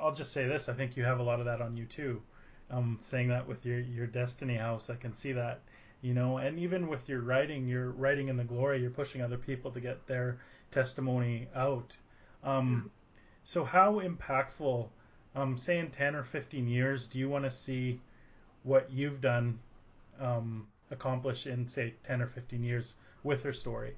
[0.00, 2.22] I'll just say this: I think you have a lot of that on you too.
[2.70, 5.60] Um, saying that with your your Destiny House, I can see that.
[6.00, 8.80] You know, and even with your writing, you're writing in the glory.
[8.80, 10.38] You're pushing other people to get their
[10.72, 11.96] testimony out.
[12.42, 12.90] Um,
[13.44, 14.88] so, how impactful,
[15.34, 18.00] um, say in 10 or 15 years, do you want to see
[18.62, 19.58] what you've done
[20.18, 23.94] um, accomplish in, say, 10 or 15 years with her story?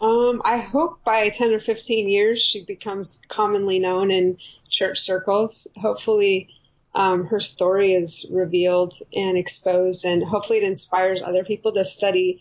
[0.00, 5.68] Um, I hope by 10 or 15 years she becomes commonly known in church circles.
[5.76, 6.48] Hopefully,
[6.94, 12.40] um, her story is revealed and exposed, and hopefully, it inspires other people to study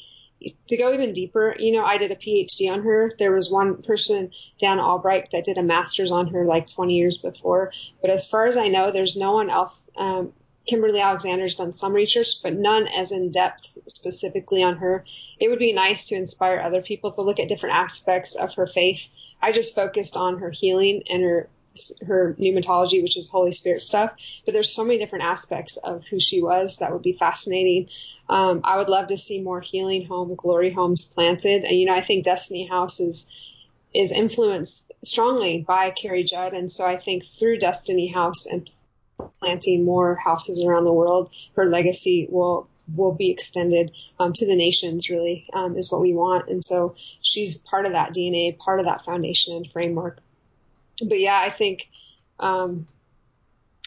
[0.68, 3.14] to go even deeper, you know, I did a PhD on her.
[3.18, 7.18] There was one person, Dan Albright, that did a master's on her like 20 years
[7.18, 7.74] before.
[8.02, 9.90] But as far as I know, there's no one else.
[9.98, 10.34] Um,
[10.68, 15.04] Kimberly Alexander's done some research, but none as in depth specifically on her.
[15.40, 18.68] It would be nice to inspire other people to look at different aspects of her
[18.68, 19.08] faith.
[19.42, 21.50] I just focused on her healing and her
[22.06, 24.16] her pneumatology, which is Holy Spirit stuff.
[24.46, 27.90] But there's so many different aspects of who she was that would be fascinating.
[28.28, 31.64] Um, I would love to see more healing home, glory homes planted.
[31.64, 33.32] And, you know, I think Destiny House is,
[33.94, 36.54] is influenced strongly by Carrie Judd.
[36.54, 38.70] And so I think through Destiny House and
[39.40, 44.56] planting more houses around the world, her legacy will will be extended um, to the
[44.56, 45.10] nations.
[45.10, 46.50] Really, um, is what we want.
[46.50, 50.20] And so she's part of that DNA, part of that foundation and framework.
[51.06, 51.90] But yeah, I think
[52.40, 52.88] um,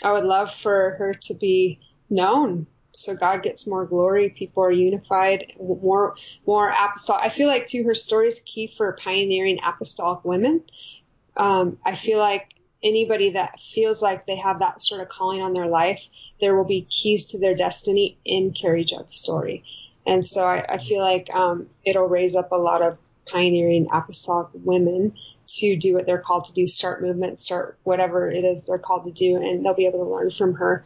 [0.03, 4.31] I would love for her to be known so God gets more glory.
[4.31, 6.15] People are unified, more
[6.47, 7.25] more apostolic.
[7.25, 10.63] I feel like too her story is key for pioneering apostolic women.
[11.37, 15.55] Um, I feel like anybody that feels like they have that sort of calling on
[15.55, 16.09] their life,
[16.41, 19.65] there will be keys to their destiny in Carrie Judd's story.
[20.07, 24.49] And so I, I feel like um, it'll raise up a lot of pioneering apostolic
[24.53, 25.15] women
[25.47, 29.05] to do what they're called to do, start movements, start whatever it is they're called
[29.05, 30.85] to do, and they'll be able to learn from her.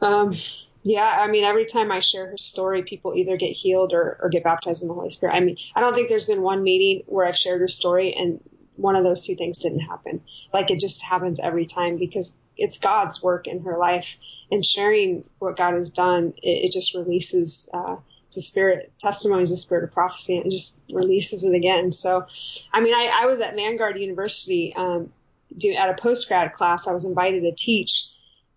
[0.00, 0.34] Um,
[0.82, 4.28] yeah, I mean, every time I share her story, people either get healed or, or
[4.28, 5.34] get baptized in the Holy Spirit.
[5.34, 8.40] I mean, I don't think there's been one meeting where I've shared her story and
[8.76, 10.22] one of those two things didn't happen.
[10.52, 14.16] Like it just happens every time because it's God's work in her life
[14.50, 16.34] and sharing what God has done.
[16.42, 20.46] It, it just releases, uh, it's a spirit testimony is a spirit of prophecy and
[20.46, 21.92] it just releases it again.
[21.92, 22.26] So,
[22.72, 25.12] I mean, I, I was at Vanguard University, um,
[25.56, 26.86] do, at a post grad class.
[26.88, 28.08] I was invited to teach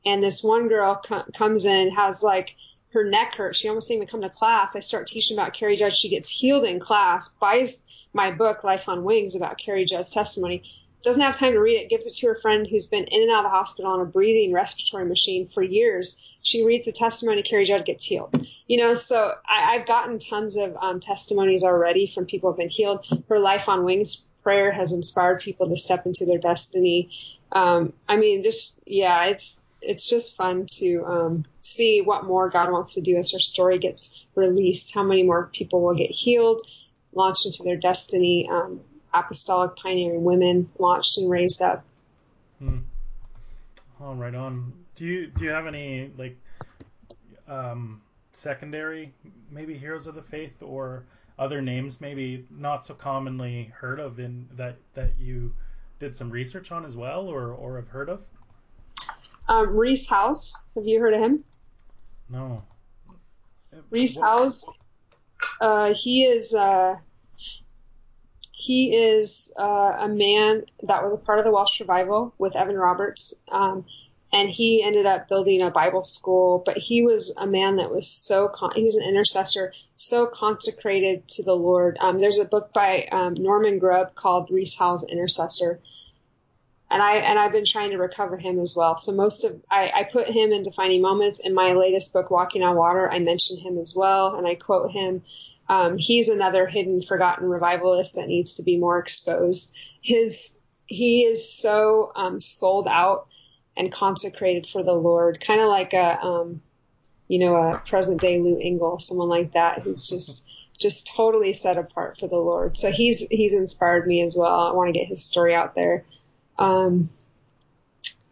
[0.07, 2.55] and this one girl co- comes in, has like
[2.93, 3.57] her neck hurts.
[3.57, 4.75] She almost didn't even come to class.
[4.75, 5.93] I start teaching about Carrie Judd.
[5.93, 10.63] She gets healed in class, buys my book, Life on Wings, about Carrie Judd's testimony.
[11.03, 13.31] Doesn't have time to read it, gives it to her friend who's been in and
[13.31, 16.17] out of the hospital on a breathing respiratory machine for years.
[16.41, 18.47] She reads the testimony, Carrie Judd gets healed.
[18.67, 22.69] You know, so I, I've gotten tons of um, testimonies already from people who've been
[22.69, 23.05] healed.
[23.29, 27.11] Her Life on Wings prayer has inspired people to step into their destiny.
[27.51, 32.71] Um, I mean, just, yeah, it's, it's just fun to um, see what more God
[32.71, 34.93] wants to do as her story gets released.
[34.93, 36.61] How many more people will get healed,
[37.13, 38.49] launched into their destiny.
[38.49, 38.81] Um,
[39.13, 41.83] apostolic pioneering women launched and raised up.
[42.59, 42.79] Hmm.
[43.99, 44.73] Oh, right on.
[44.95, 46.37] Do you do you have any like
[47.47, 48.01] um,
[48.33, 49.13] secondary
[49.51, 51.03] maybe heroes of the faith or
[51.39, 55.53] other names maybe not so commonly heard of in that that you
[55.99, 58.23] did some research on as well or or have heard of?
[59.47, 60.65] Um, Rees Howells.
[60.75, 61.43] Have you heard of him?
[62.29, 62.63] No.
[63.89, 64.69] Rees Howells.
[65.61, 66.95] Uh, he is uh,
[68.51, 72.75] he is uh, a man that was a part of the Welsh revival with Evan
[72.75, 73.85] Roberts, um,
[74.33, 76.63] and he ended up building a Bible school.
[76.65, 81.27] But he was a man that was so con- he was an intercessor, so consecrated
[81.29, 81.97] to the Lord.
[81.99, 85.79] Um, there's a book by um, Norman Grubb called Rees Howells Intercessor,
[86.89, 88.95] and I and I've been trying to recover him as well.
[88.95, 92.63] So most of I, I put him in defining moments in my latest book, Walking
[92.63, 93.11] on Water.
[93.11, 95.23] I mention him as well, and I quote him.
[95.69, 99.75] Um, he's another hidden, forgotten revivalist that needs to be more exposed.
[100.01, 103.27] His he is so um, sold out
[103.75, 106.61] and consecrated for the Lord, kind of like a um,
[107.27, 110.47] you know a present day Lou Engle, someone like that who's just
[110.79, 112.77] just totally set apart for the Lord.
[112.77, 114.67] So he's he's inspired me as well.
[114.67, 116.05] I want to get his story out there.
[116.59, 117.09] Um,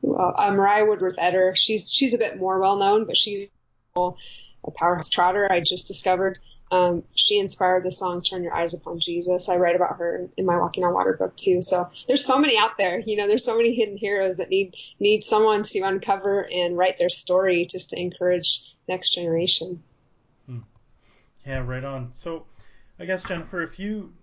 [0.03, 1.55] uh, Mariah Woodworth Etter.
[1.55, 3.47] She's she's a bit more well known, but she's
[3.95, 4.11] a
[4.75, 5.51] powerhouse Trotter.
[5.51, 6.39] I just discovered.
[6.71, 10.45] Um, she inspired the song "Turn Your Eyes Upon Jesus." I write about her in
[10.45, 11.61] my Walking on Water book too.
[11.61, 12.99] So there's so many out there.
[12.99, 16.97] You know, there's so many hidden heroes that need need someone to uncover and write
[16.97, 19.83] their story just to encourage next generation.
[20.47, 20.59] Hmm.
[21.45, 22.13] Yeah, right on.
[22.13, 22.45] So,
[22.99, 24.13] I guess Jennifer, if you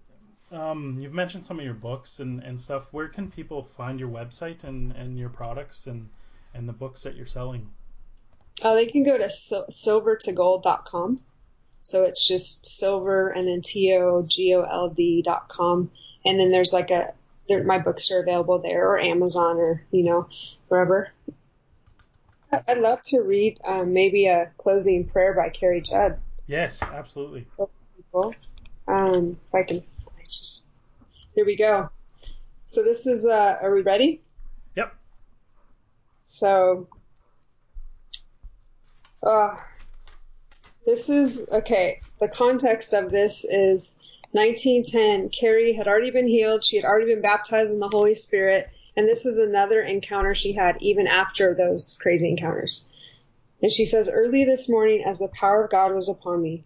[0.53, 4.09] um, you've mentioned some of your books and, and stuff, where can people find your
[4.09, 6.09] website and, and your products and
[6.55, 7.71] and the books that you're selling?
[8.63, 11.21] Uh, they can go to sil- silvertogold.com.
[11.81, 15.91] So it's just silver and then T O G O L D dot com.
[16.25, 17.13] And then there's like a,
[17.49, 20.29] there, my books are available there or Amazon or, you know,
[20.69, 21.11] wherever.
[22.69, 26.19] I'd love to read um, maybe a closing prayer by Carrie Judd.
[26.47, 27.47] Yes, absolutely.
[28.87, 29.83] Um, if I can,
[30.33, 30.69] just,
[31.35, 31.91] here we go.
[32.67, 34.23] So this is, uh, are we ready?
[34.77, 34.95] Yep.
[36.21, 36.89] So,
[39.23, 39.57] uh,
[40.87, 42.01] this is okay.
[42.21, 43.99] The context of this is
[44.33, 45.29] 1910.
[45.29, 46.65] Carrie had already been healed.
[46.65, 48.69] She had already been baptized in the Holy Spirit.
[48.97, 52.89] And this is another encounter she had even after those crazy encounters.
[53.63, 56.65] And she says, early this morning, as the power of God was upon me,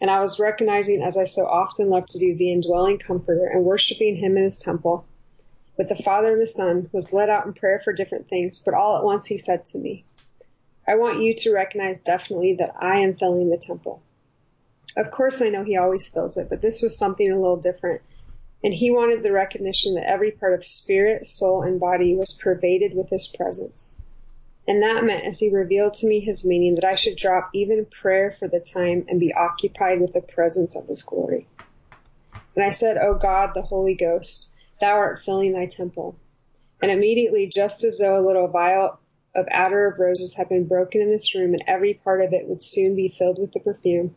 [0.00, 3.64] and I was recognizing, as I so often love to do, the indwelling comforter and
[3.64, 5.06] worshiping him in his temple
[5.80, 8.74] with the Father and the Son, was led out in prayer for different things, but
[8.74, 10.04] all at once he said to me,
[10.86, 14.02] I want you to recognize definitely that I am filling the temple.
[14.96, 18.02] Of course, I know he always fills it, but this was something a little different.
[18.62, 22.94] And he wanted the recognition that every part of spirit, soul, and body was pervaded
[22.94, 24.02] with his presence.
[24.68, 27.86] And that meant, as he revealed to me his meaning, that I should drop even
[27.86, 31.48] prayer for the time and be occupied with the presence of his glory.
[32.54, 36.16] And I said, O God, the Holy Ghost, thou art filling thy temple.
[36.82, 38.98] And immediately, just as though a little vial
[39.34, 42.46] of attar of roses had been broken in this room, and every part of it
[42.48, 44.14] would soon be filled with the perfume.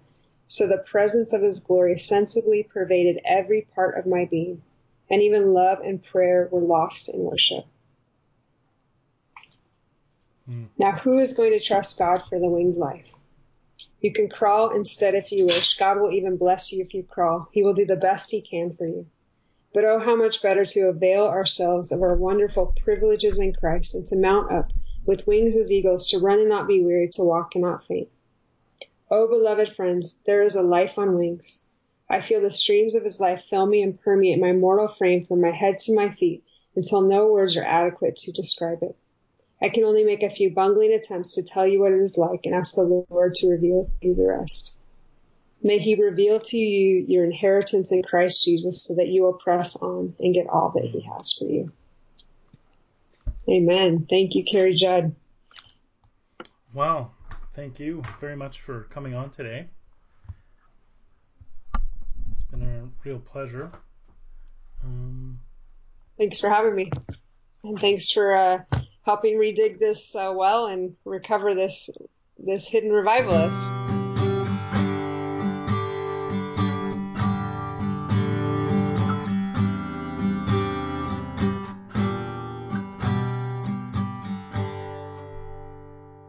[0.48, 4.62] So the presence of his glory sensibly pervaded every part of my being,
[5.10, 7.66] and even love and prayer were lost in worship.
[10.50, 10.70] Mm.
[10.78, 13.12] Now, who is going to trust God for the winged life?
[14.00, 15.78] You can crawl instead if you wish.
[15.78, 17.48] God will even bless you if you crawl.
[17.52, 19.08] He will do the best he can for you.
[19.74, 24.06] But oh, how much better to avail ourselves of our wonderful privileges in Christ and
[24.08, 24.72] to mount up
[25.06, 28.10] with wings as eagles, to run and not be weary, to walk and not faint.
[29.10, 31.66] Oh, beloved friends, there is a life on wings.
[32.10, 35.42] I feel the streams of his life fill me and permeate my mortal frame from
[35.42, 36.44] my head to my feet
[36.76, 38.96] until no words are adequate to describe it.
[39.64, 42.42] I can only make a few bungling attempts to tell you what it is like
[42.44, 44.76] and ask the Lord to reveal to you the rest.
[45.62, 49.78] May he reveal to you your inheritance in Christ Jesus so that you will press
[49.78, 51.72] on and get all that he has for you.
[53.50, 54.06] Amen.
[54.10, 55.16] Thank you, Carrie Judd.
[56.74, 57.12] Wow.
[57.54, 59.68] Thank you very much for coming on today.
[62.32, 63.72] It's been a real pleasure.
[64.84, 65.40] Um,
[66.18, 66.92] thanks for having me.
[67.64, 68.60] And thanks for uh,
[69.04, 71.90] helping redig this uh, well and recover this
[72.38, 73.72] this hidden revivalist.